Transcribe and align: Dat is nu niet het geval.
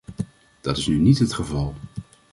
Dat 0.61 0.77
is 0.77 0.87
nu 0.87 0.97
niet 0.97 1.19
het 1.19 1.33
geval. 1.33 1.75